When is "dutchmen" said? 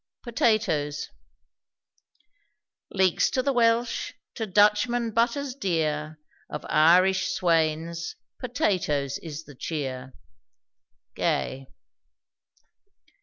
4.47-5.11